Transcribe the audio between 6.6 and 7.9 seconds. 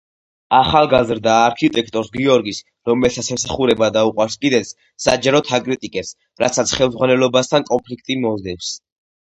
ხელმძღვანელობასთან